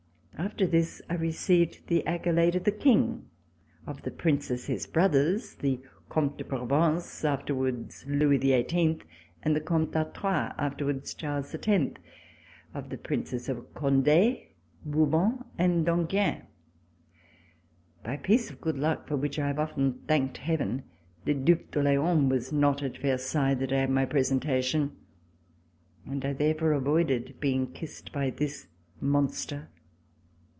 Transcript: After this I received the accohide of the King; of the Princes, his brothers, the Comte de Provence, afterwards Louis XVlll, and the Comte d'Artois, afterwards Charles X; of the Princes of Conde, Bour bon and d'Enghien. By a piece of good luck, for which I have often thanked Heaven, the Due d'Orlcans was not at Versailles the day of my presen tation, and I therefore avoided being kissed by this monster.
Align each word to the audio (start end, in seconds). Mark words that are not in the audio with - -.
After 0.37 0.65
this 0.65 1.03
I 1.07 1.15
received 1.15 1.85
the 1.85 2.01
accohide 2.07 2.55
of 2.55 2.63
the 2.63 2.71
King; 2.71 3.27
of 3.85 4.01
the 4.01 4.09
Princes, 4.09 4.65
his 4.65 4.87
brothers, 4.87 5.53
the 5.53 5.79
Comte 6.09 6.37
de 6.39 6.43
Provence, 6.43 7.23
afterwards 7.23 8.03
Louis 8.07 8.39
XVlll, 8.39 8.99
and 9.43 9.55
the 9.55 9.61
Comte 9.61 9.91
d'Artois, 9.91 10.51
afterwards 10.57 11.13
Charles 11.13 11.53
X; 11.53 11.99
of 12.73 12.89
the 12.89 12.97
Princes 12.97 13.49
of 13.49 13.71
Conde, 13.75 14.37
Bour 14.83 15.05
bon 15.05 15.45
and 15.59 15.85
d'Enghien. 15.85 16.41
By 18.03 18.15
a 18.15 18.17
piece 18.17 18.49
of 18.49 18.59
good 18.59 18.79
luck, 18.79 19.07
for 19.07 19.17
which 19.17 19.37
I 19.37 19.45
have 19.45 19.59
often 19.59 20.01
thanked 20.07 20.37
Heaven, 20.39 20.85
the 21.23 21.35
Due 21.35 21.59
d'Orlcans 21.71 22.31
was 22.31 22.51
not 22.51 22.81
at 22.81 22.97
Versailles 22.97 23.53
the 23.53 23.67
day 23.67 23.83
of 23.83 23.91
my 23.91 24.07
presen 24.07 24.39
tation, 24.39 24.89
and 26.07 26.25
I 26.25 26.33
therefore 26.33 26.71
avoided 26.71 27.35
being 27.39 27.71
kissed 27.73 28.11
by 28.11 28.31
this 28.31 28.65
monster. 28.99 29.69